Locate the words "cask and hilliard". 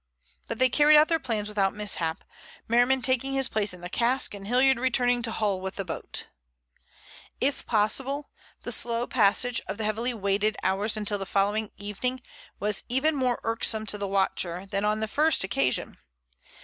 3.89-4.79